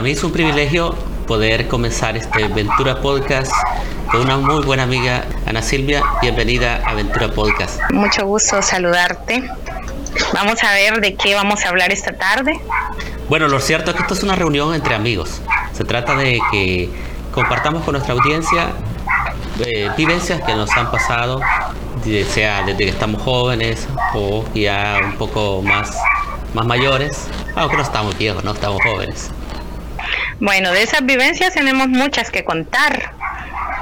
[0.00, 0.94] para mí es un privilegio
[1.26, 3.52] poder comenzar este Ventura Podcast
[4.10, 6.02] con una muy buena amiga, Ana Silvia.
[6.22, 7.78] Bienvenida a Ventura Podcast.
[7.90, 9.42] Mucho gusto saludarte.
[10.32, 12.58] Vamos a ver de qué vamos a hablar esta tarde.
[13.28, 15.42] Bueno, lo cierto es que esto es una reunión entre amigos.
[15.74, 16.88] Se trata de que
[17.30, 18.68] compartamos con nuestra audiencia
[19.58, 21.42] eh, vivencias que nos han pasado,
[22.26, 25.94] sea desde que estamos jóvenes o ya un poco más,
[26.54, 29.30] más mayores, aunque no estamos viejos, no estamos jóvenes.
[30.40, 33.12] Bueno, de esas vivencias tenemos muchas que contar.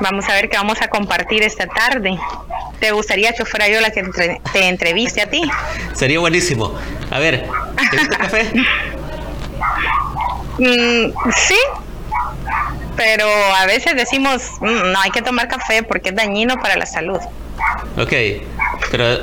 [0.00, 2.18] Vamos a ver qué vamos a compartir esta tarde.
[2.80, 4.02] ¿Te gustaría que fuera yo la que
[4.52, 5.48] te entreviste a ti?
[5.94, 6.74] Sería buenísimo.
[7.10, 7.48] A ver,
[7.90, 8.52] ¿te gusta café?
[10.60, 11.58] Mm, sí,
[12.96, 16.84] pero a veces decimos, mm, no hay que tomar café porque es dañino para la
[16.84, 17.20] salud.
[17.96, 18.12] Ok,
[18.90, 19.20] pero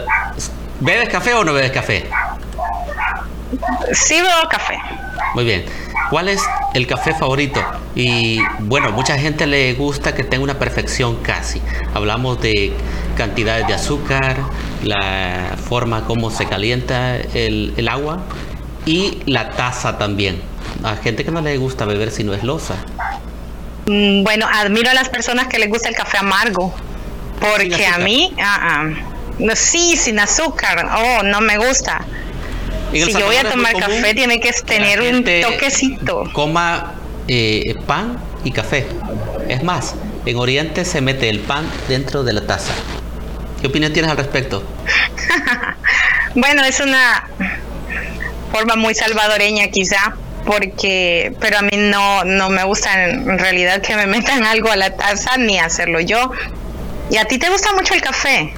[0.80, 2.06] ¿bebes café o no bebes café?
[3.92, 4.80] Sí bebo café.
[5.34, 5.66] Muy bien.
[6.10, 6.42] ¿Cuál es
[6.74, 7.64] el café favorito?
[7.96, 11.62] Y bueno, mucha gente le gusta que tenga una perfección casi.
[11.94, 12.74] Hablamos de
[13.18, 14.38] cantidades de azúcar,
[14.84, 18.24] la forma como se calienta el, el agua
[18.86, 20.42] y la taza también.
[20.84, 22.76] A gente que no le gusta beber si no es losa.
[23.88, 26.74] Mm, bueno, admiro a las personas que les gusta el café amargo.
[27.40, 28.86] Porque a mí, ah,
[29.40, 30.88] no, sí, sin azúcar.
[30.98, 32.02] Oh, no me gusta.
[33.04, 36.24] Si yo voy a tomar café, tiene que tener un toquecito.
[36.34, 36.94] Coma
[37.28, 38.88] eh, pan y café.
[39.50, 42.74] Es más, en Oriente se mete el pan dentro de la taza.
[43.62, 44.64] ¿Qué opinión tienes al respecto?
[46.36, 47.28] bueno, es una
[48.52, 50.16] forma muy salvadoreña quizá,
[50.46, 54.76] porque, pero a mí no, no me gusta en realidad que me metan algo a
[54.76, 56.32] la taza ni hacerlo yo.
[57.10, 58.54] ¿Y a ti te gusta mucho el café?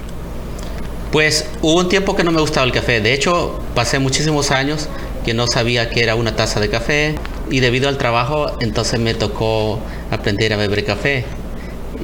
[1.12, 3.00] Pues hubo un tiempo que no me gustaba el café.
[3.00, 4.88] De hecho, pasé muchísimos años
[5.24, 7.14] que no sabía que era una taza de café
[7.50, 11.24] y debido al trabajo entonces me tocó aprender a beber café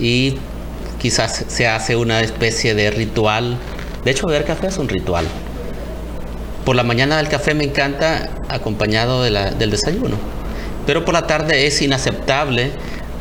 [0.00, 0.36] y
[1.00, 3.58] quizás se hace una especie de ritual.
[4.04, 5.26] De hecho, beber café es un ritual.
[6.64, 10.16] Por la mañana el café me encanta acompañado del desayuno,
[10.86, 12.70] pero por la tarde es inaceptable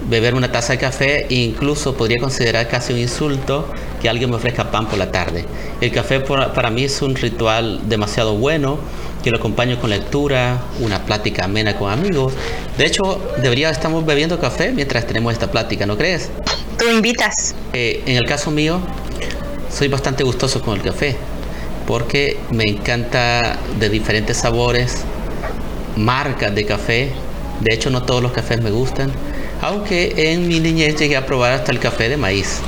[0.10, 3.68] beber una taza de café e incluso podría considerar casi un insulto
[4.03, 5.46] que alguien me ofrezca pan por la tarde.
[5.80, 8.78] El café para mí es un ritual demasiado bueno,
[9.24, 12.34] que lo acompaño con lectura, una plática amena con amigos.
[12.78, 16.30] De hecho, debería estamos bebiendo café mientras tenemos esta plática, ¿no crees?
[16.78, 17.56] Tú invitas.
[17.72, 18.81] Eh, en el caso mío,
[19.74, 21.16] soy bastante gustoso con el café,
[21.88, 24.97] porque me encanta de diferentes sabores,
[25.96, 27.09] marcas de café.
[27.62, 29.13] De hecho, no todos los cafés me gustan
[29.62, 32.59] aunque en mi niñez llegué a probar hasta el café de maíz.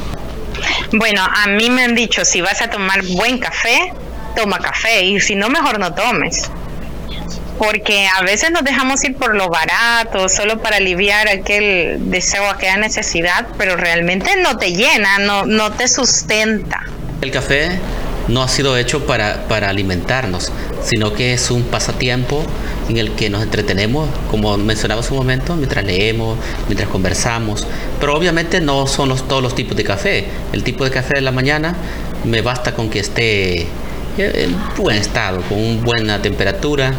[0.92, 3.94] Bueno, a mí me han dicho, si vas a tomar buen café,
[4.36, 6.50] toma café y si no, mejor no tomes.
[7.58, 12.78] Porque a veces nos dejamos ir por lo barato, solo para aliviar aquel deseo, aquella
[12.78, 16.84] necesidad, pero realmente no te llena, no, no te sustenta.
[17.22, 17.80] El café
[18.28, 20.52] no ha sido hecho para, para alimentarnos,
[20.84, 22.44] sino que es un pasatiempo
[22.90, 26.38] en el que nos entretenemos, como mencionaba hace un momento, mientras leemos,
[26.68, 27.68] mientras conversamos.
[28.00, 30.26] Pero obviamente no son todos los tipos de café.
[30.54, 31.76] El tipo de café de la mañana
[32.24, 33.68] me basta con que esté
[34.18, 36.94] en buen estado, con una buena temperatura,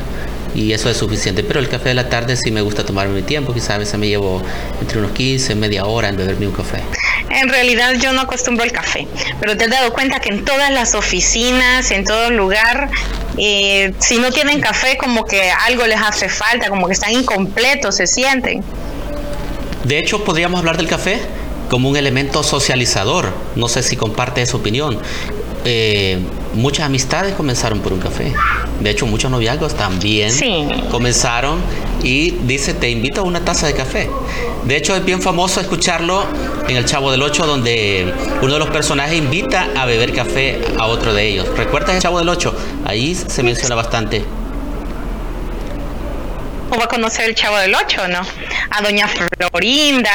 [0.57, 1.45] y eso es suficiente.
[1.45, 3.99] Pero el café de la tarde sí me gusta tomarme mi tiempo, quizás a veces
[3.99, 4.43] me llevo
[4.81, 6.81] entre unos 15, media hora en beberme un café.
[7.29, 9.07] En realidad yo no acostumbro el café,
[9.39, 12.89] pero te has dado cuenta que en todas las oficinas, en todo lugar,
[13.37, 17.97] eh, si no tienen café como que algo les hace falta, como que están incompletos,
[17.97, 18.65] se sienten.
[19.85, 21.21] De hecho, podríamos hablar del café
[21.69, 23.33] como un elemento socializador.
[23.57, 24.99] No sé si comparte esa opinión.
[25.65, 26.19] Eh,
[26.57, 28.35] muchas amistades comenzaron por un café.
[28.81, 30.33] De hecho, muchos noviazgos también
[30.91, 31.61] comenzaron
[32.03, 34.11] y dice, te invito a una taza de café.
[34.65, 36.27] De hecho, es bien famoso escucharlo
[36.69, 38.13] en El Chavo del Ocho, donde
[38.43, 41.47] uno de los personajes invita a beber café a otro de ellos.
[41.57, 42.55] ¿Recuerdas El Chavo del Ocho?
[42.85, 44.25] Ahí se menciona bastante.
[46.71, 48.21] ¿O va a conocer el Chavo del Ocho, no?
[48.71, 50.11] A Doña Florinda,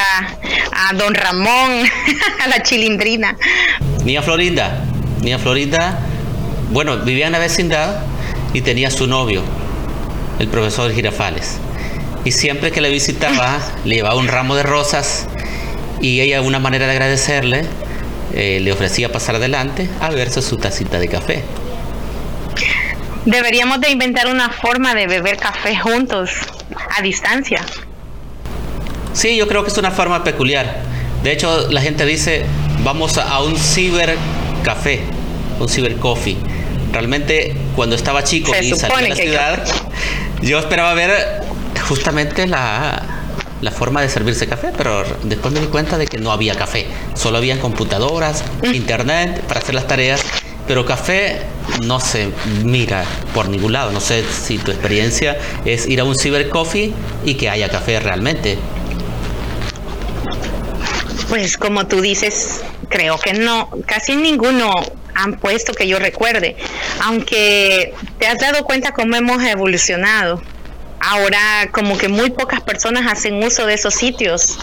[0.74, 1.84] a Don Ramón,
[2.44, 3.38] a la Chilindrina.
[4.04, 4.86] Ni a Florinda.
[5.22, 6.00] Niña Florinda,
[6.72, 8.02] bueno, vivía en la vecindad
[8.54, 9.42] y tenía su novio,
[10.40, 11.58] el profesor Girafales.
[12.24, 15.28] Y siempre que le visitaba, le llevaba un ramo de rosas
[16.02, 17.66] y ella, una manera de agradecerle,
[18.34, 21.44] eh, le ofrecía pasar adelante a verse su tacita de café.
[23.26, 26.32] Deberíamos de inventar una forma de beber café juntos,
[26.98, 27.62] a distancia.
[29.14, 30.82] Sí, yo creo que es una forma peculiar.
[31.22, 32.46] De hecho, la gente dice,
[32.84, 34.18] vamos a un ciber
[34.64, 35.02] café,
[35.60, 36.38] un ciber coffee.
[36.92, 39.66] Realmente cuando estaba chico y salí de la ciudad,
[40.42, 41.42] yo esperaba ver
[41.88, 43.02] justamente la,
[43.62, 46.88] la forma de servirse café, pero después me di cuenta de que no había café,
[47.14, 48.74] solo había computadoras, mm.
[48.74, 50.22] internet para hacer las tareas,
[50.68, 51.42] pero café
[51.84, 52.30] no se
[52.64, 53.92] mira por ningún lado.
[53.92, 56.94] No sé si tu experiencia es ir a un cyber coffee
[57.26, 58.58] y que haya café realmente.
[61.30, 64.76] Pues como tú dices, creo que no, casi ninguno
[65.22, 66.56] han puesto que yo recuerde,
[67.04, 70.42] aunque te has dado cuenta cómo hemos evolucionado.
[71.00, 74.60] Ahora como que muy pocas personas hacen uso de esos sitios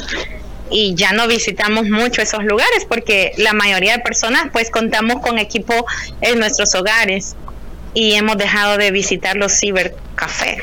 [0.71, 5.39] y ya no visitamos mucho esos lugares porque la mayoría de personas pues contamos con
[5.39, 5.75] equipo
[6.21, 7.35] en nuestros hogares
[7.95, 10.59] y hemos dejado de visitar los cibercafés.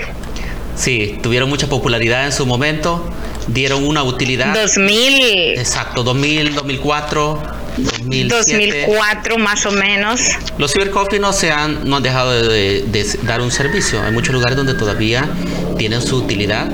[0.76, 3.10] Sí, tuvieron mucha popularidad en su momento,
[3.48, 4.54] dieron una utilidad.
[4.54, 5.58] 2000.
[5.58, 7.55] Exacto, 2000, 2004.
[7.78, 10.22] 2004 más o menos.
[10.58, 14.02] Los cibercoffee no se han, no han dejado de, dar un servicio.
[14.02, 15.30] Hay muchos lugares donde todavía
[15.78, 16.70] tienen su utilidad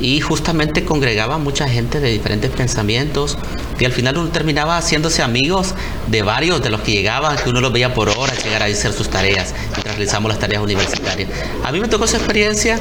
[0.00, 3.38] y justamente congregaba mucha gente de diferentes pensamientos
[3.78, 5.74] y al final uno terminaba haciéndose amigos
[6.08, 8.92] de varios de los que llegaban, que uno los veía por horas llegar a hacer
[8.92, 11.30] sus tareas mientras realizamos las tareas universitarias.
[11.64, 12.80] A mí me tocó esa experiencia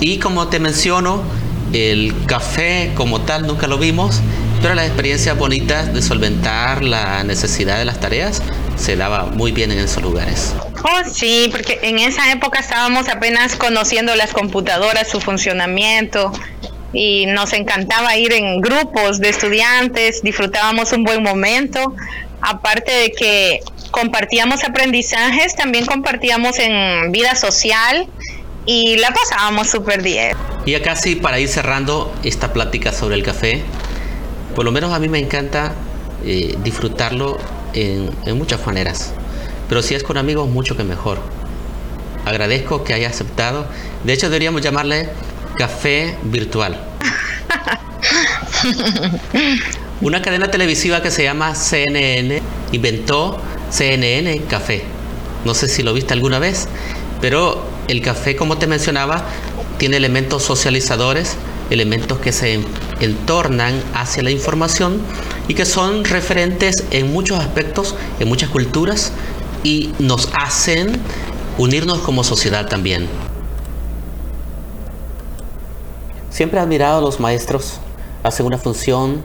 [0.00, 1.22] y como te menciono,
[1.72, 4.20] el café como tal nunca lo vimos,
[4.64, 8.40] pero las experiencias bonitas de solventar la necesidad de las tareas
[8.76, 10.54] se daba muy bien en esos lugares.
[10.82, 16.32] Oh, sí, porque en esa época estábamos apenas conociendo las computadoras, su funcionamiento,
[16.94, 21.94] y nos encantaba ir en grupos de estudiantes, disfrutábamos un buen momento,
[22.40, 28.06] aparte de que compartíamos aprendizajes, también compartíamos en vida social
[28.64, 30.34] y la pasábamos súper bien.
[30.64, 33.62] Y ya casi para ir cerrando esta plática sobre el café,
[34.54, 35.72] por lo menos a mí me encanta
[36.24, 37.38] eh, disfrutarlo
[37.72, 39.12] en, en, muchas maneras,
[39.68, 41.18] pero si es con amigos mucho que mejor.
[42.24, 43.66] Agradezco que haya aceptado.
[44.02, 45.10] De hecho deberíamos llamarle
[45.58, 46.80] café virtual.
[50.00, 52.42] Una cadena televisiva que se llama CNN
[52.72, 53.40] inventó
[53.70, 54.84] CNN Café.
[55.44, 56.68] No sé si lo viste alguna vez,
[57.20, 59.24] pero el café, como te mencionaba,
[59.78, 61.36] tiene elementos socializadores,
[61.70, 62.60] elementos que se
[63.00, 65.00] entornan hacia la información
[65.48, 69.12] y que son referentes en muchos aspectos, en muchas culturas
[69.62, 70.92] y nos hacen
[71.58, 73.08] unirnos como sociedad también.
[76.30, 77.78] Siempre he admirado a los maestros,
[78.22, 79.22] hacen una función,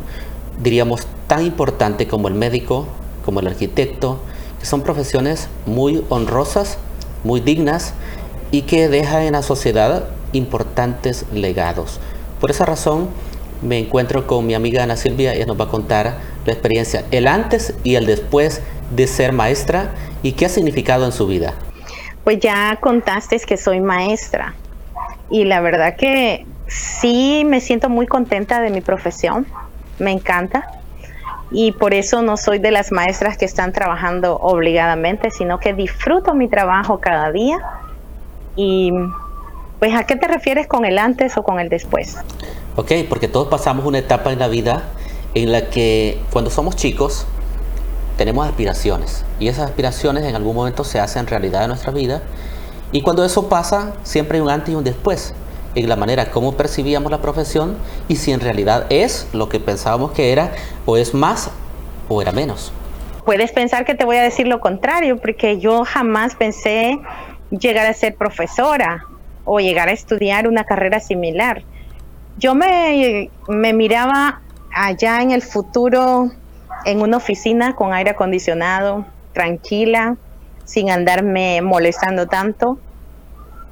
[0.62, 2.88] diríamos, tan importante como el médico,
[3.25, 4.19] como el arquitecto,
[4.60, 6.77] que son profesiones muy honrosas,
[7.24, 7.94] muy dignas
[8.51, 12.00] y que dejan en la sociedad importantes legados.
[12.39, 13.10] Por esa razón
[13.62, 17.28] me encuentro con mi amiga Ana Silvia, ella nos va a contar la experiencia, el
[17.28, 18.62] antes y el después
[18.92, 19.92] de ser maestra
[20.24, 21.54] y qué ha significado en su vida.
[22.24, 24.54] Pues ya contaste que soy maestra
[25.30, 29.46] y la verdad que sí me siento muy contenta de mi profesión,
[29.98, 30.72] me encanta
[31.52, 36.34] y por eso no soy de las maestras que están trabajando obligadamente, sino que disfruto
[36.34, 37.58] mi trabajo cada día
[38.56, 38.92] y
[39.80, 42.18] pues ¿a qué te refieres con el antes o con el después?
[42.80, 44.84] Ok, porque todos pasamos una etapa en la vida
[45.34, 47.28] en la que cuando somos chicos
[48.16, 52.22] tenemos aspiraciones y esas aspiraciones en algún momento se hacen realidad en nuestra vida
[52.94, 55.34] y cuando eso pasa siempre hay un antes y un después
[55.76, 57.76] en la manera como percibíamos la profesión
[58.08, 60.53] y si en realidad es lo que pensábamos que era
[60.86, 61.51] o es más
[62.08, 62.72] o era menos.
[63.25, 66.98] Puedes pensar que te voy a decir lo contrario porque yo jamás pensé
[67.50, 69.03] llegar a ser profesora
[69.44, 71.65] o llegar a estudiar una carrera similar.
[72.39, 74.39] Yo me, me miraba
[74.74, 76.31] allá en el futuro
[76.86, 80.15] en una oficina con aire acondicionado, tranquila,
[80.63, 82.79] sin andarme molestando tanto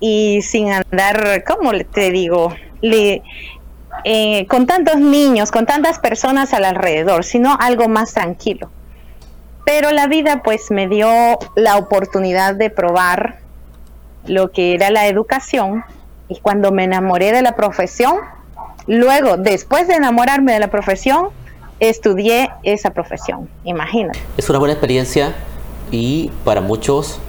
[0.02, 2.54] y sin andar, ¿cómo te digo?
[4.04, 8.70] Eh, con tantos niños, con tantas personas al alrededor, sino algo más tranquilo.
[9.66, 11.10] Pero la vida pues me dio
[11.56, 13.40] la oportunidad de probar
[14.26, 15.86] lo que era la educación
[16.28, 18.18] y cuando me enamoré de la profesión,
[18.88, 21.30] luego, después de enamorarme de la profesión,
[21.80, 24.20] estudié esa profesión, imagínate.
[24.38, 25.36] Es una buena experiencia
[25.92, 27.20] y para muchos,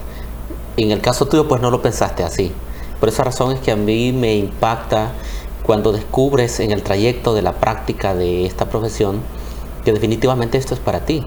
[0.77, 2.51] en el caso tuyo, pues no lo pensaste así.
[2.99, 5.11] Por esa razón es que a mí me impacta
[5.63, 9.21] cuando descubres en el trayecto de la práctica de esta profesión
[9.85, 11.25] que definitivamente esto es para ti.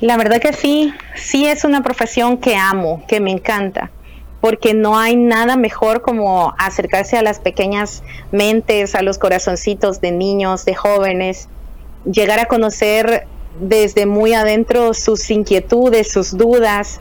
[0.00, 3.90] La verdad que sí, sí es una profesión que amo, que me encanta
[4.46, 10.12] porque no hay nada mejor como acercarse a las pequeñas mentes, a los corazoncitos de
[10.12, 11.48] niños, de jóvenes,
[12.04, 13.26] llegar a conocer
[13.58, 17.00] desde muy adentro sus inquietudes, sus dudas,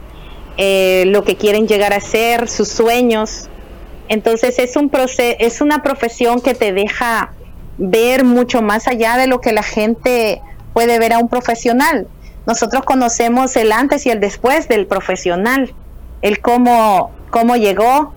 [0.57, 3.47] eh, lo que quieren llegar a ser, sus sueños.
[4.09, 4.89] Entonces es un
[5.37, 7.31] es una profesión que te deja
[7.77, 10.41] ver mucho más allá de lo que la gente
[10.73, 12.07] puede ver a un profesional.
[12.47, 15.75] Nosotros conocemos el antes y el después del profesional,
[16.23, 18.13] el cómo, cómo llegó,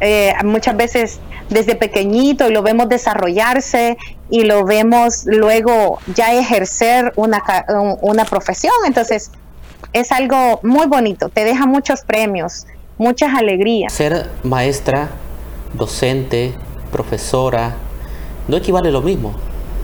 [0.00, 3.96] eh, muchas veces desde pequeñito y lo vemos desarrollarse
[4.30, 7.42] y lo vemos luego ya ejercer una,
[8.00, 8.74] una profesión.
[8.86, 9.30] Entonces,
[9.92, 12.66] es algo muy bonito, te deja muchos premios,
[12.98, 13.92] muchas alegrías.
[13.92, 15.08] Ser maestra,
[15.74, 16.54] docente,
[16.92, 17.74] profesora,
[18.48, 19.34] no equivale lo mismo,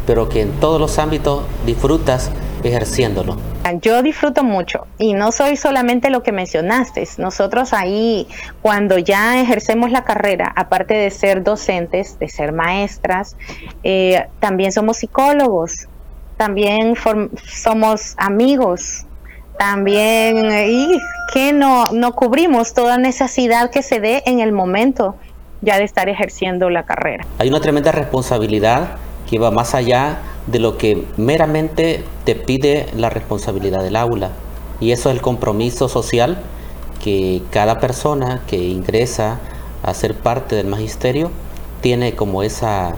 [0.07, 2.31] pero que en todos los ámbitos disfrutas
[2.69, 3.37] ejerciéndolo.
[3.81, 7.07] Yo disfruto mucho y no soy solamente lo que mencionaste.
[7.19, 8.29] Nosotros ahí,
[8.63, 13.37] cuando ya ejercemos la carrera, aparte de ser docentes, de ser maestras,
[13.83, 15.89] eh, también somos psicólogos,
[16.37, 16.95] también
[17.47, 19.07] somos amigos,
[19.59, 20.99] también y
[21.33, 25.17] que no, no cubrimos toda necesidad que se dé en el momento
[25.61, 27.25] ya de estar ejerciendo la carrera.
[27.39, 28.97] Hay una tremenda responsabilidad
[29.29, 34.31] que va más allá de lo que meramente te pide la responsabilidad del aula.
[34.81, 36.39] Y eso es el compromiso social
[37.03, 39.39] que cada persona que ingresa
[39.83, 41.31] a ser parte del magisterio
[41.81, 42.95] tiene como esa,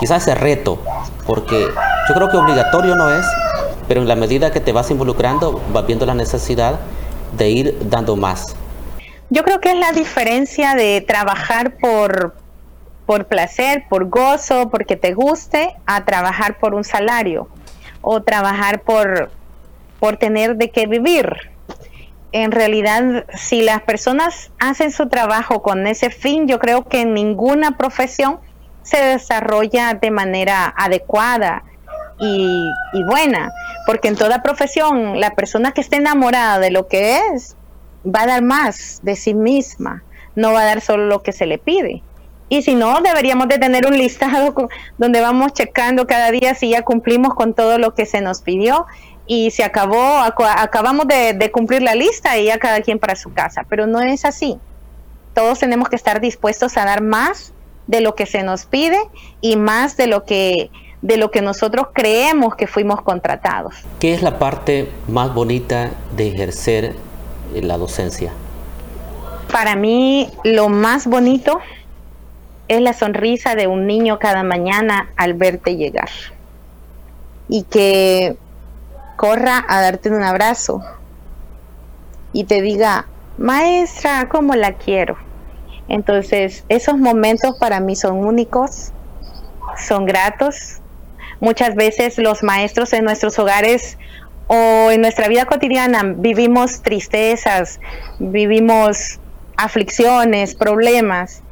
[0.00, 0.78] quizás ese reto,
[1.26, 1.68] porque
[2.08, 3.24] yo creo que obligatorio no es,
[3.86, 6.80] pero en la medida que te vas involucrando, vas viendo la necesidad
[7.36, 8.56] de ir dando más.
[9.30, 12.34] Yo creo que es la diferencia de trabajar por,
[13.06, 17.48] por placer, por gozo, porque te guste, a trabajar por un salario
[18.02, 19.30] o trabajar por,
[20.00, 21.50] por tener de qué vivir.
[22.32, 27.76] En realidad, si las personas hacen su trabajo con ese fin, yo creo que ninguna
[27.76, 28.40] profesión
[28.82, 31.64] se desarrolla de manera adecuada
[32.18, 33.52] y, y buena,
[33.86, 37.56] porque en toda profesión la persona que esté enamorada de lo que es
[38.06, 40.02] va a dar más de sí misma,
[40.34, 42.02] no va a dar solo lo que se le pide.
[42.48, 44.54] Y si no, deberíamos de tener un listado
[44.98, 48.86] donde vamos checando cada día si ya cumplimos con todo lo que se nos pidió
[49.26, 53.32] y se acabó, acabamos de, de cumplir la lista y ya cada quien para su
[53.32, 53.64] casa.
[53.68, 54.58] Pero no es así.
[55.34, 57.52] Todos tenemos que estar dispuestos a dar más
[57.88, 58.98] de lo que se nos pide
[59.40, 60.70] y más de lo que
[61.02, 63.76] de lo que nosotros creemos que fuimos contratados.
[64.00, 66.96] ¿Qué es la parte más bonita de ejercer
[67.54, 68.32] la docencia?
[69.52, 71.60] Para mí lo más bonito
[72.68, 76.10] es la sonrisa de un niño cada mañana al verte llegar
[77.48, 78.36] y que
[79.16, 80.82] corra a darte un abrazo
[82.32, 83.06] y te diga,
[83.38, 85.16] maestra, ¿cómo la quiero?
[85.88, 88.92] Entonces, esos momentos para mí son únicos,
[89.78, 90.80] son gratos.
[91.40, 93.96] Muchas veces los maestros en nuestros hogares
[94.48, 97.80] o en nuestra vida cotidiana vivimos tristezas,
[98.18, 99.18] vivimos
[99.56, 101.42] aflicciones, problemas,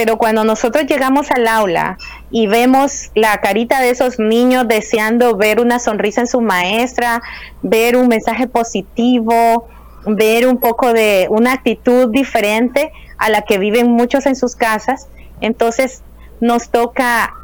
[0.00, 1.98] pero cuando nosotros llegamos al aula
[2.30, 7.20] y vemos la carita de esos niños deseando ver una sonrisa en su maestra,
[7.60, 9.68] ver un mensaje positivo,
[10.06, 15.06] ver un poco de una actitud diferente a la que viven muchos en sus casas,
[15.42, 16.02] entonces
[16.40, 17.34] nos toca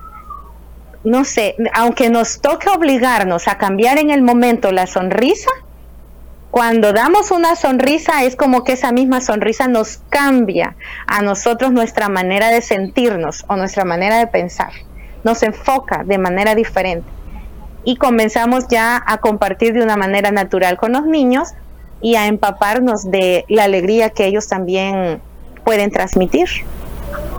[1.04, 5.50] no sé, aunque nos toque obligarnos a cambiar en el momento la sonrisa,
[6.56, 10.74] cuando damos una sonrisa es como que esa misma sonrisa nos cambia
[11.06, 14.70] a nosotros nuestra manera de sentirnos o nuestra manera de pensar,
[15.22, 17.06] nos enfoca de manera diferente
[17.84, 21.50] y comenzamos ya a compartir de una manera natural con los niños
[22.00, 25.20] y a empaparnos de la alegría que ellos también
[25.62, 26.48] pueden transmitir.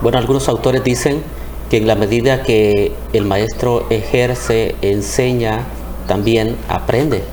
[0.03, 1.23] Bueno, algunos autores dicen
[1.71, 5.63] que en la medida que el maestro ejerce, enseña,
[6.07, 7.23] también aprende.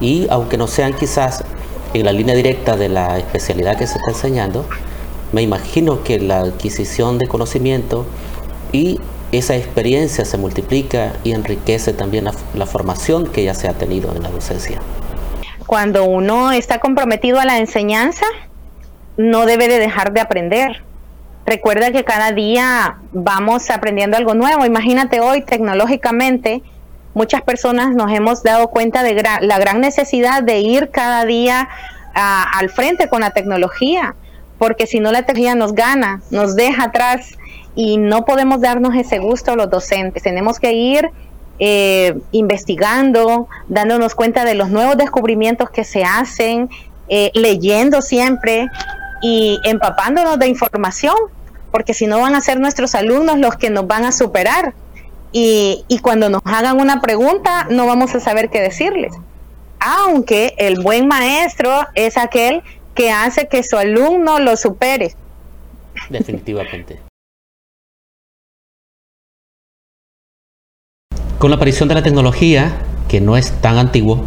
[0.00, 1.44] Y aunque no sean quizás
[1.92, 4.66] en la línea directa de la especialidad que se está enseñando,
[5.32, 8.06] me imagino que la adquisición de conocimiento
[8.72, 9.00] y
[9.32, 14.14] esa experiencia se multiplica y enriquece también la, la, formación que ya se ha tenido
[14.14, 14.80] en la docencia.
[15.66, 18.26] Cuando uno está comprometido a la enseñanza,
[19.16, 20.82] no debe de dejar de aprender.
[21.46, 24.64] Recuerda que cada día vamos aprendiendo algo nuevo.
[24.64, 26.62] Imagínate hoy tecnológicamente,
[27.14, 31.68] muchas personas nos hemos dado cuenta de la gran necesidad de ir cada día
[32.14, 34.14] al frente con la tecnología,
[34.58, 37.38] porque si no la tecnología nos gana, nos deja atrás
[37.74, 40.22] y no podemos darnos ese gusto los docentes.
[40.22, 41.10] Tenemos que ir
[41.58, 46.68] eh, investigando, dándonos cuenta de los nuevos descubrimientos que se hacen,
[47.08, 48.66] eh, leyendo siempre
[49.22, 51.14] y empapándonos de información,
[51.70, 54.74] porque si no van a ser nuestros alumnos los que nos van a superar.
[55.32, 59.12] Y, y cuando nos hagan una pregunta, no vamos a saber qué decirles.
[59.78, 62.62] Aunque el buen maestro es aquel
[62.94, 65.14] que hace que su alumno lo supere.
[66.08, 67.00] Definitivamente.
[71.38, 72.76] Con la aparición de la tecnología,
[73.08, 74.22] que no es tan antiguo,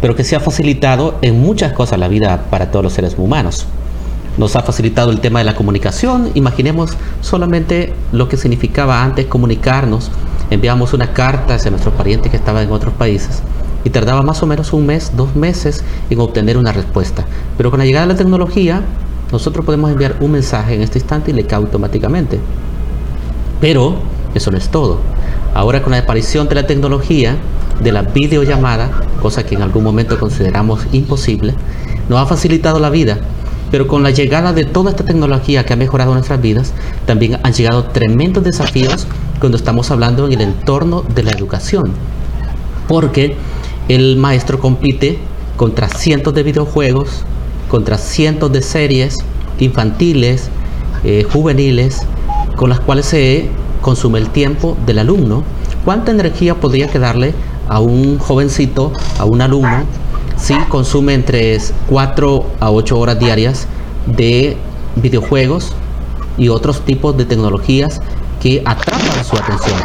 [0.00, 3.66] pero que se ha facilitado en muchas cosas la vida para todos los seres humanos.
[4.36, 6.30] Nos ha facilitado el tema de la comunicación.
[6.34, 10.10] Imaginemos solamente lo que significaba antes comunicarnos.
[10.50, 13.42] Enviamos una carta hacia nuestros parientes que estaban en otros países
[13.84, 17.24] y tardaba más o menos un mes, dos meses en obtener una respuesta.
[17.56, 18.82] Pero con la llegada de la tecnología,
[19.30, 22.40] nosotros podemos enviar un mensaje en este instante y le cae automáticamente.
[23.60, 23.96] Pero
[24.34, 25.00] eso no es todo.
[25.54, 27.36] Ahora con la aparición de la tecnología,
[27.82, 28.90] de la videollamada,
[29.20, 31.54] cosa que en algún momento consideramos imposible,
[32.08, 33.18] nos ha facilitado la vida.
[33.70, 36.72] Pero con la llegada de toda esta tecnología que ha mejorado nuestras vidas,
[37.06, 39.06] también han llegado tremendos desafíos
[39.40, 41.92] cuando estamos hablando en el entorno de la educación.
[42.86, 43.36] Porque
[43.88, 45.18] el maestro compite
[45.56, 47.24] contra cientos de videojuegos,
[47.68, 49.16] contra cientos de series
[49.58, 50.48] infantiles,
[51.04, 52.06] eh, juveniles,
[52.56, 53.48] con las cuales se
[53.82, 55.44] consume el tiempo del alumno.
[55.84, 57.34] ¿Cuánta energía podría quedarle
[57.68, 59.84] a un jovencito, a un alumno,
[60.38, 63.66] si consume entre 4 a 8 horas diarias
[64.06, 64.56] de
[64.96, 65.74] videojuegos
[66.36, 68.00] y otros tipos de tecnologías
[68.40, 69.78] que atrapan su atención?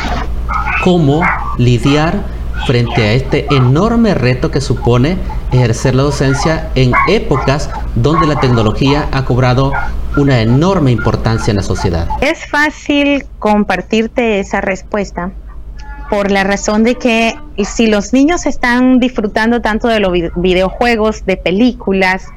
[0.83, 1.21] ¿Cómo
[1.57, 2.23] lidiar
[2.67, 5.17] frente a este enorme reto que supone
[5.51, 9.71] ejercer la docencia en épocas donde la tecnología ha cobrado
[10.15, 12.07] una enorme importancia en la sociedad?
[12.21, 15.31] Es fácil compartirte esa respuesta
[16.13, 17.33] por la razón de que
[17.65, 22.27] si los niños están disfrutando tanto de los videojuegos, de películas,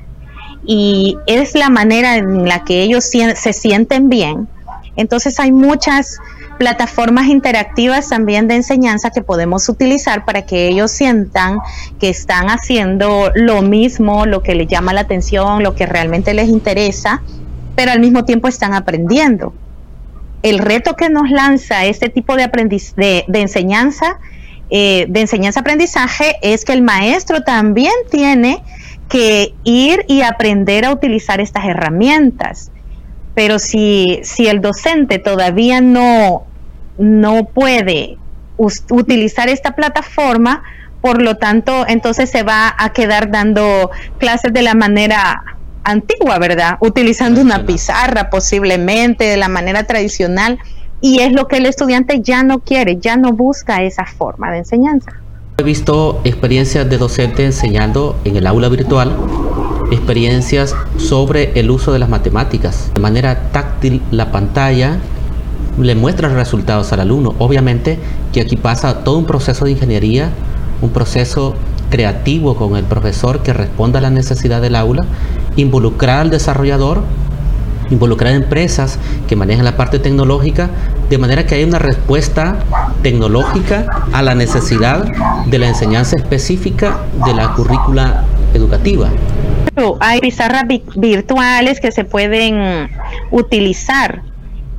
[0.65, 4.49] y es la manera en la que ellos se sienten bien,
[4.97, 6.19] entonces hay muchas
[6.59, 11.59] plataformas interactivas también de enseñanza que podemos utilizar para que ellos sientan
[12.01, 16.49] que están haciendo lo mismo, lo que les llama la atención, lo que realmente les
[16.49, 17.21] interesa,
[17.75, 19.53] pero al mismo tiempo están aprendiendo.
[20.47, 22.49] El reto que nos lanza este tipo de,
[23.35, 24.21] enseñanza,
[24.71, 28.63] eh, de enseñanza-aprendizaje, es que el maestro también tiene
[29.09, 32.71] que ir y aprender a utilizar estas herramientas.
[33.35, 36.45] Pero si, si el docente todavía no,
[36.97, 38.17] no puede
[38.57, 40.63] utilizar esta plataforma,
[41.01, 45.56] por lo tanto, entonces se va a quedar dando clases de la manera
[45.87, 46.77] antigua, ¿verdad?
[46.81, 50.59] Utilizando una pizarra posiblemente, de la manera tradicional,
[51.01, 54.59] y es lo que el estudiante ya no quiere, ya no busca esa forma de
[54.59, 55.13] enseñanza.
[55.59, 59.17] He visto experiencias de docente enseñando en el aula virtual
[59.91, 62.91] experiencias sobre el uso de las matemáticas.
[62.95, 64.99] De manera táctil, la pantalla
[65.81, 67.35] le muestra resultados al alumno.
[67.39, 67.99] Obviamente
[68.33, 70.31] que aquí pasa todo un proceso de ingeniería,
[70.83, 71.55] un proceso
[71.91, 75.05] creativo con el profesor que responda a la necesidad del aula,
[75.57, 77.03] involucrar al desarrollador,
[77.91, 80.71] involucrar empresas que manejan la parte tecnológica,
[81.09, 82.57] de manera que haya una respuesta
[83.03, 85.05] tecnológica a la necesidad
[85.47, 89.09] de la enseñanza específica de la currícula educativa.
[90.01, 90.65] Hay pizarras
[90.97, 92.89] virtuales que se pueden
[93.31, 94.23] utilizar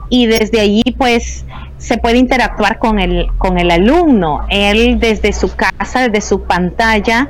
[0.10, 1.46] y desde allí pues
[1.78, 4.46] se puede interactuar con el, con el alumno.
[4.50, 7.28] Él desde su casa, desde su pantalla,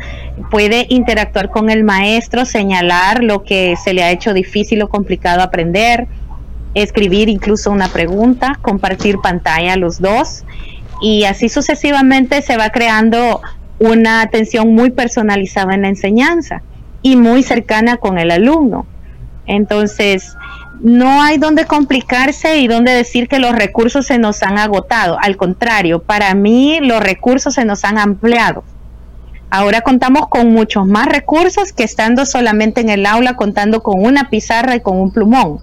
[0.49, 5.41] puede interactuar con el maestro, señalar lo que se le ha hecho difícil o complicado
[5.41, 6.07] aprender,
[6.73, 10.43] escribir incluso una pregunta, compartir pantalla los dos
[11.01, 13.41] y así sucesivamente se va creando
[13.79, 16.61] una atención muy personalizada en la enseñanza
[17.01, 18.85] y muy cercana con el alumno.
[19.45, 20.35] Entonces,
[20.81, 25.17] no hay donde complicarse y donde decir que los recursos se nos han agotado.
[25.19, 28.63] Al contrario, para mí los recursos se nos han ampliado.
[29.49, 34.29] Ahora contamos con muchos más recursos que estando solamente en el aula, contando con una
[34.29, 35.59] pizarra y con un plumón.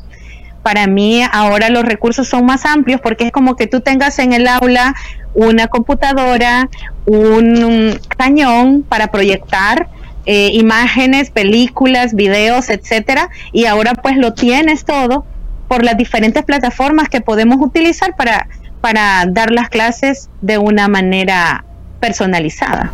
[0.62, 4.32] Para mí ahora los recursos son más amplios porque es como que tú tengas en
[4.32, 4.94] el aula
[5.34, 6.70] una computadora,
[7.04, 9.88] un cañón para proyectar
[10.26, 15.24] eh, imágenes, películas, videos, etcétera, y ahora pues lo tienes todo
[15.68, 18.48] por las diferentes plataformas que podemos utilizar para,
[18.80, 21.64] para dar las clases de una manera
[22.00, 22.92] personalizada.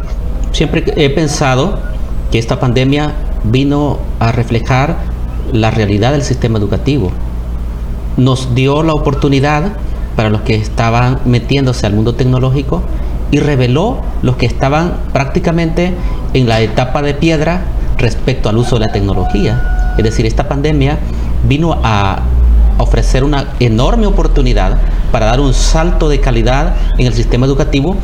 [0.53, 1.81] Siempre he pensado
[2.31, 3.13] que esta pandemia
[3.45, 4.97] vino a reflejar
[5.53, 7.11] la realidad del sistema educativo.
[8.17, 9.73] Nos dio la oportunidad
[10.17, 12.83] para los que estaban metiéndose al mundo tecnológico
[13.31, 15.95] y reveló los que estaban prácticamente
[16.35, 17.63] en la etapa de piedra
[17.99, 19.95] respecto al uso de la tecnología.
[19.97, 20.99] Es decir, esta pandemia
[21.47, 22.21] vino a
[22.79, 24.79] ofrecer una enorme oportunidad
[25.13, 27.97] para dar un salto de calidad en el sistema educativo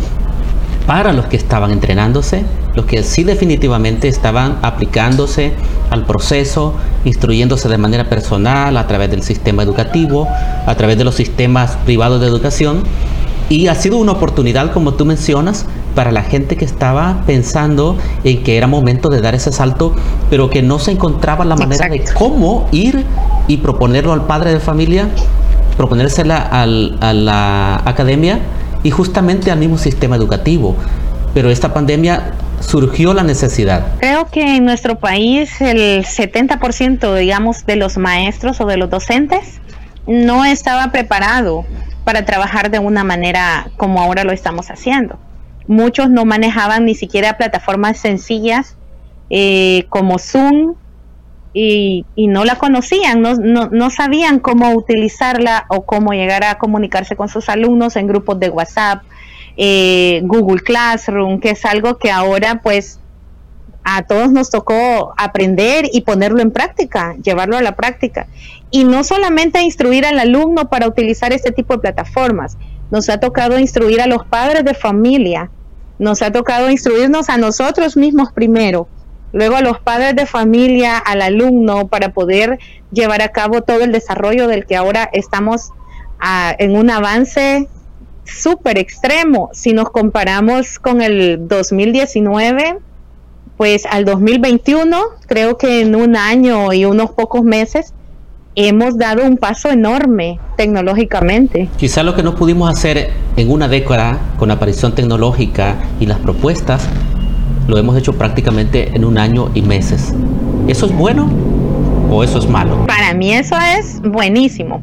[0.87, 5.53] para los que estaban entrenándose, los que sí definitivamente estaban aplicándose
[5.91, 10.29] al proceso, instruyéndose de manera personal a través del sistema educativo,
[10.67, 12.85] a través de los sistemas privados de educación
[13.49, 18.43] Y ha sido una oportunidad, como tú mencionas, para la gente que estaba pensando en
[18.43, 19.95] que era momento de dar ese salto,
[20.31, 23.05] pero que no se encontraba la manera de cómo ir
[23.47, 25.09] y proponerlo al padre de familia,
[25.77, 28.41] proponérsela al, a la academia
[28.83, 30.75] y justamente al mismo sistema educativo.
[31.33, 33.87] Pero esta pandemia surgió la necesidad?
[33.99, 39.61] Creo que en nuestro país el 70%, digamos, de los maestros o de los docentes
[40.07, 41.65] no estaba preparado
[42.07, 45.19] para trabajar de una manera como ahora lo estamos haciendo.
[45.67, 48.77] Muchos no manejaban ni siquiera plataformas sencillas
[49.29, 50.77] eh, como Zoom
[51.53, 57.29] y, no la conocían, no, no sabían cómo utilizarla o cómo llegar a comunicarse con
[57.29, 59.03] sus alumnos en grupos de WhatsApp
[59.57, 63.01] eh, Google Classroom, que es algo que ahora pues
[63.89, 68.27] a todos nos tocó aprender y ponerlo en práctica, llevarlo a la práctica.
[68.73, 72.59] Y no solamente instruir al alumno para utilizar este tipo de plataformas,
[72.91, 75.51] nos ha tocado instruir a los padres de familia,
[76.01, 78.89] nos ha tocado instruirnos a nosotros mismos primero,
[79.33, 82.59] luego a los padres de familia, al alumno, para poder
[82.91, 85.71] llevar a cabo todo el desarrollo del que ahora estamos
[86.19, 87.69] ah, en un avance
[88.25, 89.49] súper extremo.
[89.53, 92.81] Si nos comparamos con el 2019,
[93.57, 97.95] pues al 2021, creo que en un año y unos pocos meses,
[98.55, 101.69] hemos dado un paso enorme tecnológicamente.
[101.77, 106.19] Quizá lo que no pudimos hacer en una década con la aparición tecnológica y las
[106.19, 106.89] propuestas,
[107.69, 110.15] lo hemos hecho prácticamente en un año y meses.
[110.69, 111.29] ¿Eso es bueno
[112.11, 112.87] o eso es malo?
[112.87, 114.83] Para mí eso es buenísimo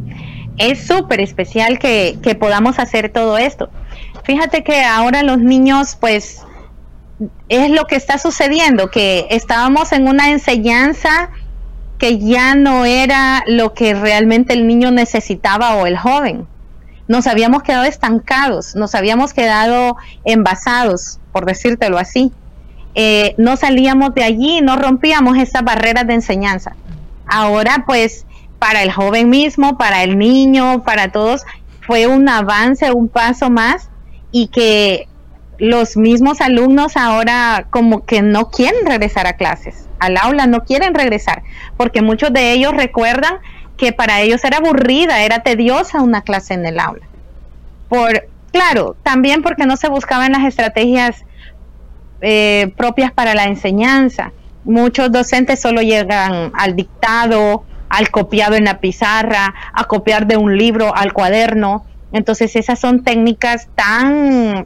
[0.57, 3.69] es súper especial que, podamos hacer todo esto.
[4.23, 6.43] Fíjate que ahora los niños, pues,
[7.49, 11.29] es lo que está sucediendo, que estábamos en una enseñanza
[11.97, 16.47] que ya no era lo que realmente el niño necesitaba o el joven.
[17.07, 22.31] Nos habíamos quedado estancados, nos habíamos quedado envasados, por decírtelo así.
[22.95, 26.75] Eh, no salíamos de allí, no rompíamos esas barreras de enseñanza.
[27.25, 28.25] Ahora pues
[28.59, 31.43] para el joven mismo, para el niño, para todos,
[31.81, 33.89] fue un avance, un paso más
[34.31, 35.07] y que
[35.63, 40.93] los mismos alumnos ahora como que no quieren regresar a clases, al aula no quieren
[40.93, 41.41] regresar,
[41.77, 43.35] porque muchos de ellos recuerdan
[43.77, 47.05] que para ellos era aburrida, era tediosa una clase en el aula.
[47.87, 51.23] Por, claro, también porque no se buscaban las estrategias
[52.19, 54.33] eh, propias para la enseñanza.
[54.65, 60.57] Muchos docentes solo llegan al dictado al copiado en la pizarra, a copiar de un
[60.57, 61.85] libro al cuaderno.
[62.11, 64.65] Entonces esas son técnicas tan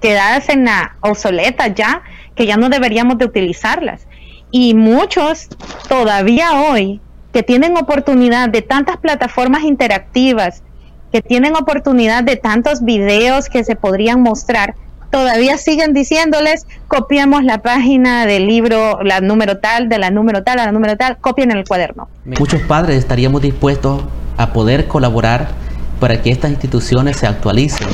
[0.00, 2.02] quedadas en la obsoleta ya,
[2.34, 4.06] que ya no deberíamos de utilizarlas.
[4.50, 5.48] Y muchos
[5.88, 7.00] todavía hoy
[7.32, 10.62] que tienen oportunidad de tantas plataformas interactivas,
[11.12, 14.74] que tienen oportunidad de tantos videos que se podrían mostrar,
[15.10, 20.60] todavía siguen diciéndoles, copiamos la página del libro, la número tal, de la número tal,
[20.60, 22.08] a la número tal, copien en el cuaderno.
[22.24, 24.02] Muchos padres estaríamos dispuestos
[24.36, 25.48] a poder colaborar
[25.98, 27.88] para que estas instituciones se actualicen.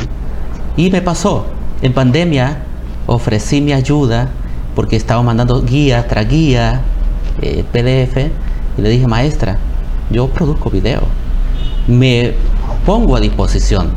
[0.76, 1.46] Y me pasó,
[1.82, 2.58] en pandemia
[3.06, 4.28] ofrecí mi ayuda
[4.74, 6.82] porque estaba mandando guía tras guía,
[7.40, 8.30] eh, PDF,
[8.78, 9.58] y le dije, maestra,
[10.10, 11.02] yo produzco video,
[11.86, 12.34] me
[12.84, 13.90] pongo a disposición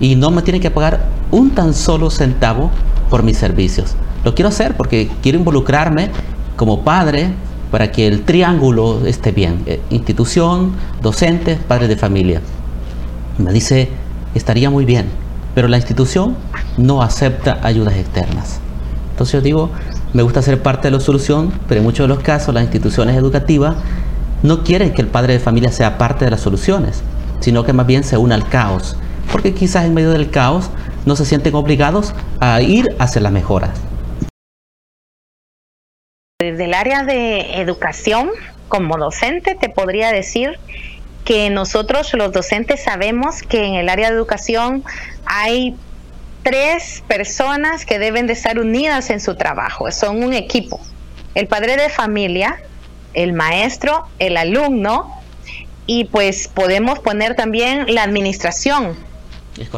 [0.00, 2.70] y no me tienen que pagar un tan solo centavo
[3.10, 3.94] por mis servicios.
[4.24, 6.10] Lo quiero hacer porque quiero involucrarme
[6.56, 7.30] como padre
[7.70, 9.62] para que el triángulo esté bien.
[9.66, 10.72] Eh, institución,
[11.02, 12.40] docentes, padres de familia.
[13.38, 13.88] Me dice,
[14.34, 15.06] estaría muy bien,
[15.56, 16.36] pero la institución
[16.76, 18.60] no acepta ayudas externas.
[19.12, 19.70] Entonces yo digo,
[20.12, 23.16] me gusta ser parte de la solución, pero en muchos de los casos las instituciones
[23.16, 23.74] educativas
[24.42, 27.02] no quieren que el padre de familia sea parte de las soluciones,
[27.40, 28.98] sino que más bien se una al caos,
[29.32, 30.68] porque quizás en medio del caos
[31.06, 33.80] no se sienten obligados a ir hacia las mejoras.
[36.38, 38.28] Desde el área de educación,
[38.68, 40.58] como docente, te podría decir
[41.26, 44.84] que nosotros los docentes sabemos que en el área de educación
[45.26, 45.74] hay
[46.44, 50.80] tres personas que deben de estar unidas en su trabajo, son un equipo.
[51.34, 52.58] El padre de familia,
[53.12, 55.20] el maestro, el alumno
[55.86, 58.96] y pues podemos poner también la administración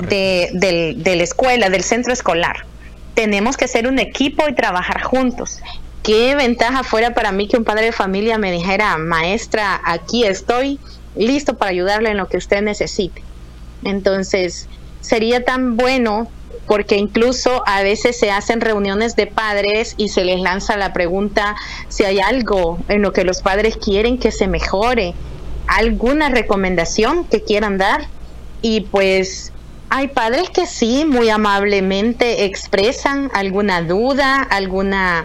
[0.07, 2.67] de, de la escuela, del centro escolar.
[3.15, 5.61] Tenemos que ser un equipo y trabajar juntos.
[6.03, 10.79] ¿Qué ventaja fuera para mí que un padre de familia me dijera, maestra, aquí estoy,
[11.17, 13.23] listo para ayudarle en lo que usted necesite?
[13.85, 14.69] Entonces,
[15.01, 16.29] sería tan bueno
[16.67, 21.57] porque incluso a veces se hacen reuniones de padres y se les lanza la pregunta
[21.89, 25.15] si hay algo en lo que los padres quieren que se mejore,
[25.67, 28.07] alguna recomendación que quieran dar
[28.61, 29.53] y pues
[29.91, 35.25] Hay padres que sí, muy amablemente expresan alguna duda, alguna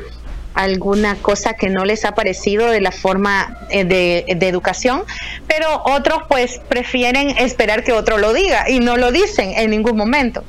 [0.54, 5.04] alguna cosa que no les ha parecido de la forma eh, de, educación,
[5.48, 9.98] pero otros pues prefieren esperar que otro lo diga y no lo dicen en ningún
[9.98, 10.44] momento.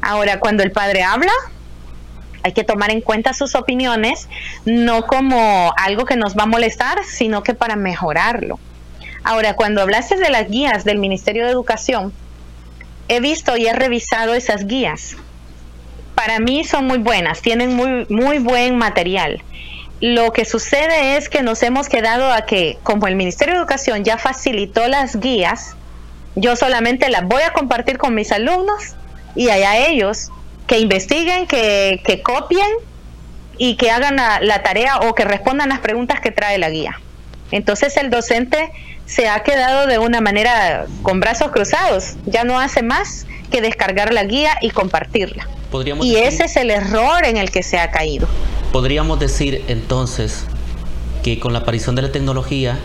[0.00, 1.32] Ahora, cuando el padre habla,
[2.42, 4.28] hay que tomar en cuenta sus opiniones,
[4.64, 8.58] no como algo que nos va a molestar, sino que para mejorarlo.
[9.24, 12.12] Ahora, cuando hablaste de las guías del Ministerio de Educación,
[13.08, 15.16] he visto y he revisado esas guías.
[16.14, 19.42] Para mí son muy buenas, tienen muy, muy buen material.
[20.00, 24.04] Lo que sucede es que nos hemos quedado a que, como el Ministerio de Educación
[24.04, 25.76] ya facilitó las guías,
[26.36, 28.94] yo solamente las voy a compartir con mis alumnos
[29.34, 30.30] y allá ellos
[30.66, 32.68] que investiguen, que, que copien
[33.56, 37.00] y que hagan la, la tarea o que respondan las preguntas que trae la guía.
[37.50, 38.72] Entonces el docente
[39.06, 44.12] se ha quedado de una manera con brazos cruzados, ya no hace más que descargar
[44.12, 45.46] la guía y compartirla.
[46.02, 48.26] y ese es el error en el que se ha caído.
[48.72, 50.44] Podríamos decir entonces
[51.22, 52.80] que con la aparición de la tecnología,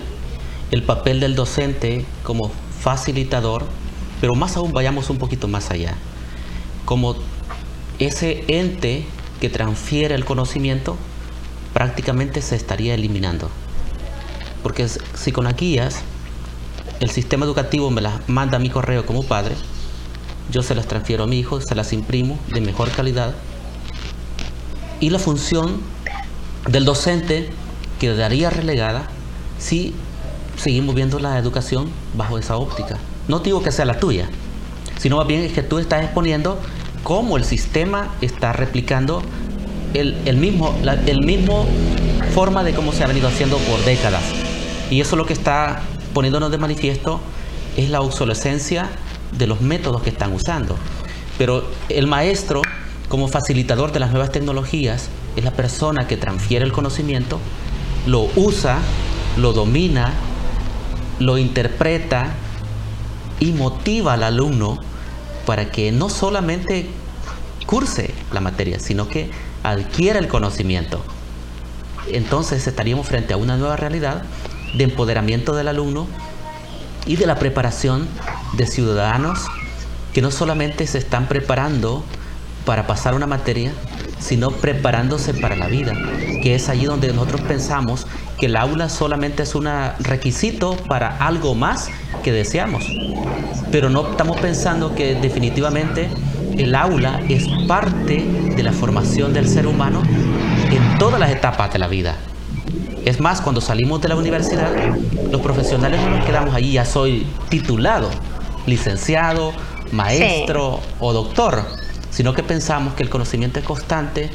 [0.69, 2.51] el papel del docente como
[2.81, 3.65] facilitador,
[4.21, 5.95] pero más aún vayamos un poquito más allá,
[6.85, 7.15] como
[7.97, 9.05] ese ente
[9.41, 10.97] que transfiere el conocimiento,
[11.73, 13.49] prácticamente se estaría eliminando.
[14.61, 16.03] Porque si con las guías
[16.99, 19.55] el sistema educativo me las manda a mi correo como padre,
[20.51, 23.33] yo se las transfiero a mi hijo, se las imprimo de mejor calidad.
[24.99, 25.81] Y la función
[26.67, 27.49] del docente
[27.99, 29.07] quedaría relegada
[29.57, 29.93] si
[30.57, 32.97] seguimos viendo la educación bajo esa óptica.
[33.27, 34.29] No digo que sea la tuya,
[34.97, 36.59] sino más bien es que tú estás exponiendo
[37.03, 39.21] cómo el sistema está replicando
[39.93, 41.65] el, el mismo, la el mismo
[42.33, 44.23] forma de cómo se ha venido haciendo por décadas.
[44.89, 45.81] Y eso es lo que está
[46.13, 47.21] poniéndonos de manifiesto
[47.77, 48.89] es la obsolescencia
[49.31, 50.75] de los métodos que están usando.
[51.37, 52.61] Pero el maestro,
[53.07, 57.39] como facilitador de las nuevas tecnologías, es la persona que transfiere el conocimiento,
[58.05, 58.79] lo usa,
[59.37, 60.13] lo domina,
[61.19, 62.33] lo interpreta
[63.39, 64.79] y motiva al alumno
[65.45, 66.89] para que no solamente
[67.65, 69.31] curse la materia, sino que
[69.63, 71.01] adquiera el conocimiento.
[72.11, 74.23] Entonces estaríamos frente a una nueva realidad
[74.75, 76.07] de empoderamiento del alumno
[77.05, 78.07] y de la preparación
[78.53, 79.39] de ciudadanos
[80.13, 82.03] que no solamente se están preparando
[82.65, 83.71] para pasar una materia,
[84.19, 85.93] sino preparándose para la vida,
[86.43, 88.05] que es allí donde nosotros pensamos
[88.37, 89.67] que el aula solamente es un
[89.99, 91.89] requisito para algo más
[92.23, 92.85] que deseamos.
[93.71, 96.09] Pero no estamos pensando que definitivamente
[96.57, 100.03] el aula es parte de la formación del ser humano
[100.71, 102.17] en todas las etapas de la vida.
[103.05, 104.71] Es más, cuando salimos de la universidad,
[105.31, 108.09] los profesionales no nos quedamos allí, ya soy titulado,
[108.65, 109.53] licenciado,
[109.91, 111.65] maestro o doctor,
[112.11, 114.29] sino que pensamos que el conocimiento es constante,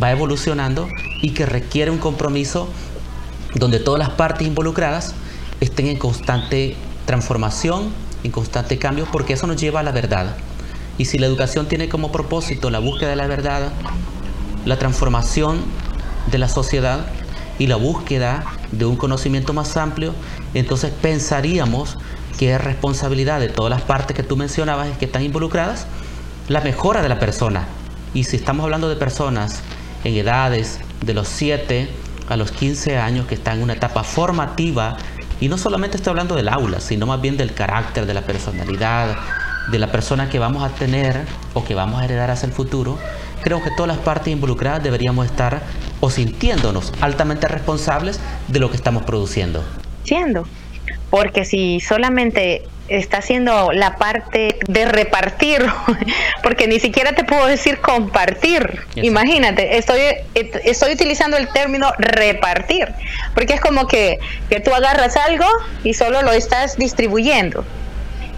[0.00, 0.88] va evolucionando
[1.20, 2.68] y que requiere un compromiso
[3.54, 5.14] donde todas las partes involucradas
[5.60, 7.90] estén en constante transformación,
[8.24, 10.36] en constante cambio, porque eso nos lleva a la verdad.
[10.98, 13.72] Y si la educación tiene como propósito la búsqueda de la verdad,
[14.64, 15.60] la transformación
[16.30, 17.06] de la sociedad,
[17.58, 20.14] y la búsqueda de un conocimiento más amplio,
[20.54, 21.96] entonces pensaríamos
[22.42, 25.86] que es responsabilidad de todas las partes que tú mencionabas que están involucradas
[26.48, 27.68] la mejora de la persona.
[28.14, 29.62] Y si estamos hablando de personas
[30.02, 31.88] en edades de los 7
[32.28, 34.96] a los 15 años que están en una etapa formativa,
[35.40, 39.18] y no solamente estoy hablando del aula, sino más bien del carácter, de la personalidad,
[39.70, 41.24] de la persona que vamos a tener
[41.54, 42.98] o que vamos a heredar hacia el futuro,
[43.44, 45.62] creo que todas las partes involucradas deberíamos estar
[46.00, 49.62] o sintiéndonos altamente responsables de lo que estamos produciendo.
[50.02, 50.44] Siendo,
[51.12, 55.62] porque si solamente está haciendo la parte de repartir,
[56.42, 58.80] porque ni siquiera te puedo decir compartir.
[58.94, 60.00] Imagínate, estoy,
[60.64, 62.88] estoy utilizando el término repartir,
[63.34, 65.44] porque es como que, que tú agarras algo
[65.84, 67.62] y solo lo estás distribuyendo.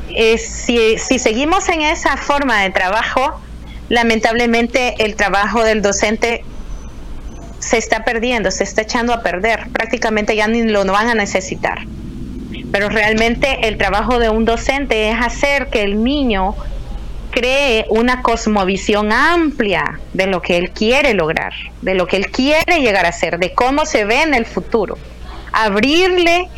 [0.08, 3.40] Eh, si, si seguimos en esa forma de trabajo,
[3.88, 6.42] lamentablemente el trabajo del docente
[7.60, 11.86] se está perdiendo, se está echando a perder, prácticamente ya ni lo van a necesitar.
[12.74, 16.56] Pero realmente el trabajo de un docente es hacer que el niño
[17.30, 22.80] cree una cosmovisión amplia de lo que él quiere lograr, de lo que él quiere
[22.80, 24.98] llegar a ser, de cómo se ve en el futuro.
[25.52, 26.48] Abrirle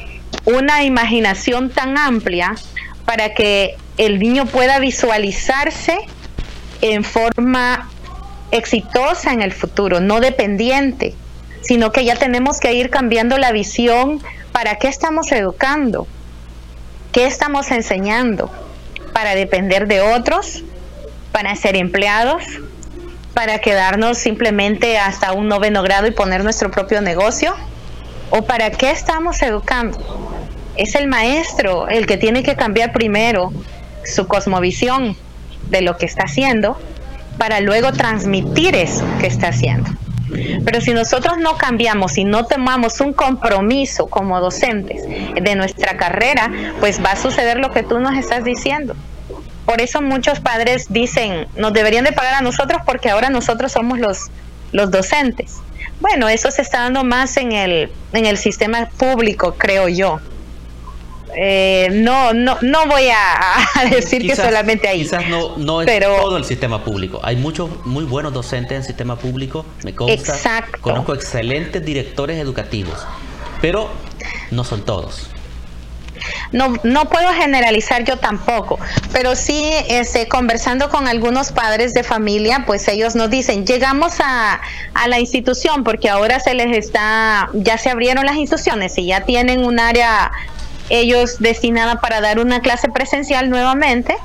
[0.46, 2.55] una imaginación tan amplia
[3.05, 5.98] para que el niño pueda visualizarse
[6.81, 7.90] en forma
[8.52, 11.12] exitosa en el futuro, no dependiente,
[11.61, 14.22] sino que ya tenemos que ir cambiando la visión
[14.56, 16.06] para qué estamos educando,
[17.12, 18.50] qué estamos enseñando,
[19.12, 20.64] para depender de otros
[21.30, 22.42] para ser empleados,
[23.34, 27.54] para quedarnos simplemente hasta un noveno grado y poner nuestro propio negocio?
[28.30, 29.98] ¿O para qué estamos educando?
[30.74, 33.52] Es el maestro el que tiene que cambiar primero
[34.06, 35.18] su cosmovisión
[35.68, 36.80] de lo que está haciendo
[37.36, 39.90] para luego transmitir eso que está haciendo.
[40.64, 46.50] Pero si nosotros no cambiamos y no tomamos un compromiso como docentes de nuestra carrera,
[46.80, 48.96] pues va a suceder lo que tú nos estás diciendo.
[49.64, 53.98] Por eso muchos padres dicen, nos deberían de pagar a nosotros porque ahora nosotros somos
[53.98, 54.30] los,
[54.72, 55.56] los docentes.
[56.00, 60.20] Bueno, eso se está dando más en el, en el sistema público, creo yo.
[61.34, 65.02] Eh, no, no, no voy a, decir que solamente ahí.
[65.02, 67.20] Quizás no, no es todo el sistema público.
[67.22, 70.14] Hay muchos muy buenos docentes en el sistema público, me consta.
[70.14, 70.78] Exacto.
[70.80, 73.06] Conozco excelentes directores educativos,
[73.60, 73.90] pero
[74.50, 75.30] no son todos.
[76.52, 78.78] No, no puedo generalizar yo tampoco,
[79.12, 84.60] pero sí este, conversando con algunos padres de familia, pues ellos nos dicen, llegamos a,
[84.94, 89.22] a la institución porque ahora se les está, ya se abrieron las instituciones y ya
[89.22, 90.32] tienen un área
[90.90, 94.16] ellos destinada para dar una clase presencial nuevamente.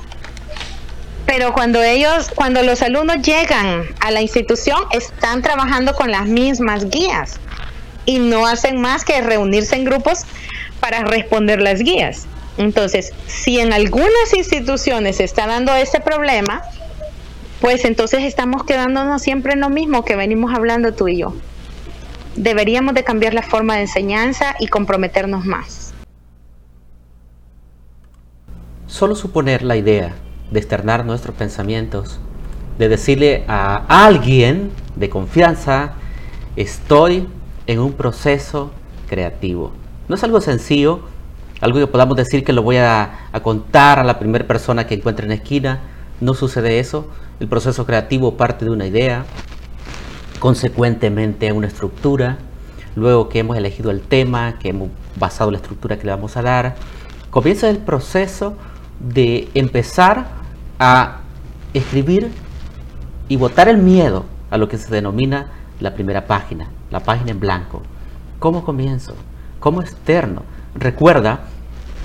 [1.26, 6.90] Pero cuando ellos, cuando los alumnos llegan a la institución, están trabajando con las mismas
[6.90, 7.38] guías
[8.04, 10.24] y no hacen más que reunirse en grupos
[10.80, 12.26] para responder las guías.
[12.58, 16.62] Entonces, si en algunas instituciones se está dando ese problema,
[17.60, 21.32] pues entonces estamos quedándonos siempre en lo mismo que venimos hablando tú y yo.
[22.34, 25.91] Deberíamos de cambiar la forma de enseñanza y comprometernos más.
[28.92, 30.12] Solo suponer la idea
[30.50, 32.18] de externar nuestros pensamientos,
[32.78, 35.94] de decirle a alguien de confianza,
[36.56, 37.26] estoy
[37.66, 38.70] en un proceso
[39.08, 39.72] creativo.
[40.08, 41.00] No es algo sencillo,
[41.62, 45.24] algo que podamos decir que lo voy a, contar a la primera persona que encuentre
[45.24, 45.80] en la esquina.
[46.20, 47.06] No sucede eso.
[47.40, 49.24] El proceso creativo parte de una idea,
[50.38, 52.36] consecuentemente una estructura,
[52.94, 56.42] luego que hemos elegido el tema, que hemos basado la estructura que le vamos a
[56.42, 56.74] dar,
[57.30, 58.58] comienza el proceso
[59.00, 60.26] de empezar
[60.78, 61.20] a
[61.74, 62.30] escribir
[63.28, 65.46] y botar el miedo a lo que se denomina
[65.80, 67.82] la primera página, la página en blanco.
[68.38, 69.14] ¿Cómo comienzo?
[69.60, 70.42] ¿Cómo externo?
[70.74, 71.40] Recuerda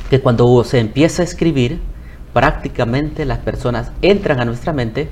[0.09, 1.79] que cuando se empieza a escribir,
[2.33, 5.09] prácticamente las personas entran a nuestra mente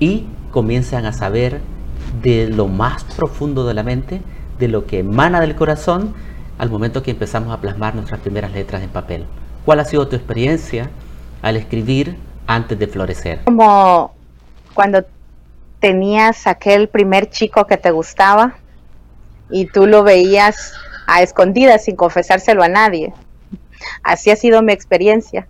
[0.00, 1.60] y comienzan a saber
[2.22, 4.22] de lo más profundo de la mente,
[4.58, 6.14] de lo que emana del corazón,
[6.58, 9.24] al momento que empezamos a plasmar nuestras primeras letras en papel.
[9.68, 10.88] ¿Cuál ha sido tu experiencia
[11.42, 13.40] al escribir antes de florecer?
[13.44, 14.14] Como
[14.72, 15.04] cuando
[15.78, 18.56] tenías aquel primer chico que te gustaba
[19.50, 20.72] y tú lo veías
[21.06, 23.12] a escondidas sin confesárselo a nadie.
[24.02, 25.46] Así ha sido mi experiencia.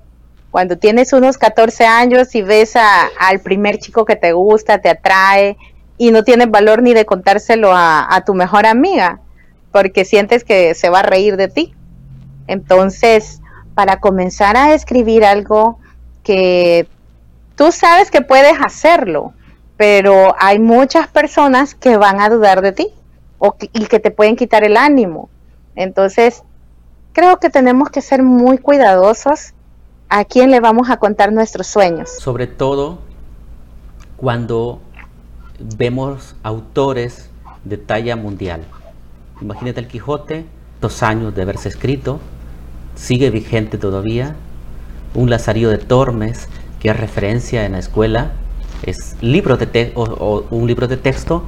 [0.51, 5.57] Cuando tienes unos 14 años y ves al primer chico que te gusta, te atrae
[5.97, 9.21] y no tienes valor ni de contárselo a, a tu mejor amiga
[9.71, 11.73] porque sientes que se va a reír de ti.
[12.49, 13.43] Entonces,
[13.79, 15.79] para comenzar a escribir algo
[16.25, 16.89] que
[17.55, 19.35] tú sabes que puedes hacerlo,
[19.77, 22.89] pero hay muchas personas que van a dudar de ti
[23.73, 25.29] y que te pueden quitar el ánimo.
[25.77, 26.43] Entonces,
[27.13, 29.55] creo que tenemos que ser muy cuidadosos
[30.09, 32.11] a quién le vamos a contar nuestros sueños.
[32.19, 32.99] Sobre todo
[34.17, 34.81] cuando
[35.77, 37.31] vemos autores
[37.63, 38.65] de talla mundial.
[39.41, 40.47] Imagínate el Quijote,
[40.81, 42.19] dos años de haberse escrito,
[42.99, 44.35] sigue vigente todavía.
[45.15, 46.49] Un Lazarillo de Tormes,
[46.81, 48.33] que es referencia en la escuela,
[48.83, 51.45] es libro de o, un libro de texto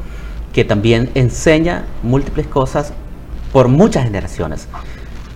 [0.53, 2.93] que también enseña múltiples cosas
[3.53, 4.69] por muchas generaciones.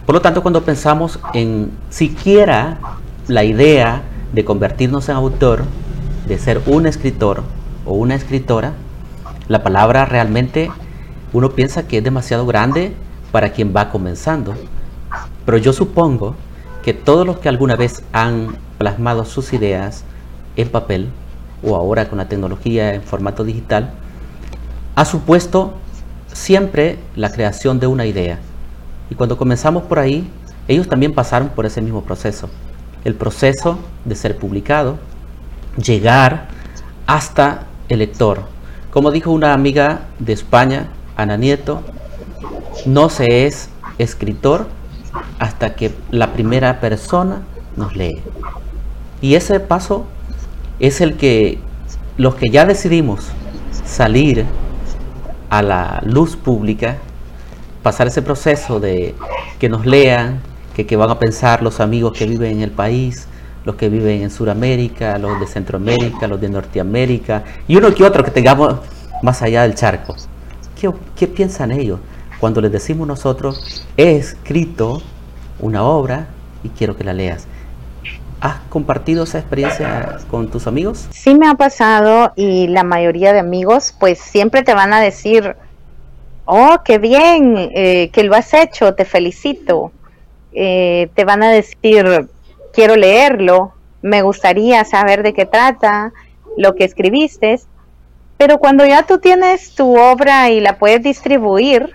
[0.07, 2.79] Por lo tanto, cuando pensamos en siquiera
[3.29, 5.65] la idea de convertirnos en autor,
[6.27, 7.43] de ser un escritor
[7.85, 8.73] o una escritora,
[9.49, 10.71] la palabra realmente
[11.33, 12.93] uno piensa que es demasiado grande
[13.31, 14.55] para quien va comenzando.
[15.45, 16.35] Pero yo supongo
[16.83, 20.05] que todos los que alguna vez han plasmado sus ideas
[20.57, 21.09] en papel
[21.63, 23.93] o ahora con la tecnología en formato digital,
[24.95, 25.75] ha supuesto
[26.33, 28.39] siempre la creación de una idea.
[29.11, 30.29] Y cuando comenzamos por ahí,
[30.69, 32.49] ellos también pasaron por ese mismo proceso.
[33.05, 34.99] El proceso de ser publicado,
[35.77, 36.49] llegar
[37.07, 38.43] hasta el lector.
[38.91, 41.83] Como dijo una amiga de España, Ana Nieto,
[42.87, 43.69] no se es
[43.99, 44.67] escritor
[45.39, 47.43] hasta que la primera persona
[47.77, 48.23] nos lee.
[49.21, 50.07] Y ese paso
[50.81, 51.59] es el que
[52.17, 53.29] los que ya decidimos
[53.85, 54.45] salir
[55.51, 56.97] a la luz pública,
[57.83, 59.15] pasar ese proceso de
[59.59, 60.41] que nos lean,
[60.75, 63.29] que, van a pensar los amigos que viven en el país
[63.65, 68.23] los que viven en Sudamérica, los de Centroamérica, los de Norteamérica y uno que otro
[68.23, 68.77] que tengamos
[69.23, 70.15] más allá del charco.
[70.79, 71.99] ¿Qué, qué piensan ellos
[72.41, 75.03] cuando les decimos nosotros, he escrito
[75.61, 76.29] una obra
[76.63, 77.47] y quiero que la leas?
[78.41, 81.09] ¿Has compartido esa experiencia con tus amigos?
[81.11, 85.57] Sí me ha pasado y la mayoría de amigos pues siempre te van a decir,
[86.45, 89.93] oh, qué bien eh, que lo has hecho, te felicito.
[90.53, 92.29] Eh, te van a decir,
[92.73, 93.73] quiero leerlo,
[94.03, 96.13] me gustaría saber de qué trata,
[96.57, 97.59] lo que escribiste,
[98.37, 101.95] pero cuando ya tú tienes tu obra y la puedes distribuir,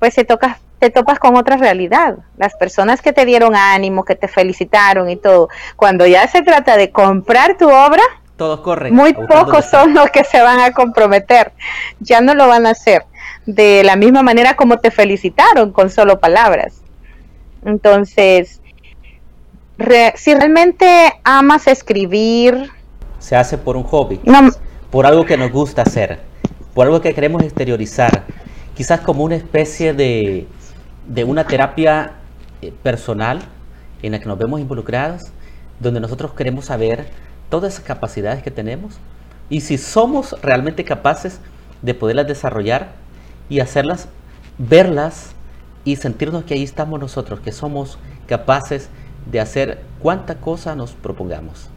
[0.00, 2.16] pues te, toca, te topas con otra realidad.
[2.36, 6.76] Las personas que te dieron ánimo, que te felicitaron y todo, cuando ya se trata
[6.76, 8.02] de comprar tu obra,
[8.36, 8.94] todos corren.
[8.94, 11.52] Muy pocos son los que se van a comprometer.
[12.00, 13.04] Ya no lo van a hacer
[13.44, 16.80] de la misma manera como te felicitaron con solo palabras.
[17.64, 18.60] Entonces,
[20.14, 22.70] si realmente amas escribir...
[23.18, 24.20] Se hace por un hobby,
[24.90, 26.20] por algo que nos gusta hacer,
[26.72, 28.24] por algo que queremos exteriorizar,
[28.80, 30.46] quizás como una especie de,
[31.06, 32.14] de una terapia
[32.62, 33.42] eh, personal
[34.00, 35.24] en la que nos vemos involucrados,
[35.80, 37.10] donde nosotros queremos saber
[37.50, 38.94] todas esas capacidades que tenemos
[39.50, 41.40] y si somos realmente capaces
[41.82, 42.92] de poderlas desarrollar
[43.50, 44.08] y hacerlas,
[44.56, 45.32] verlas
[45.84, 48.88] y sentirnos que ahí estamos nosotros, que somos capaces
[49.30, 51.69] de hacer cuánta cosa nos propongamos.